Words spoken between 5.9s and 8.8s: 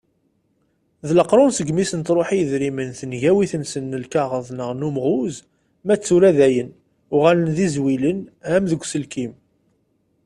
d tura dayen uɣalen d izwilen am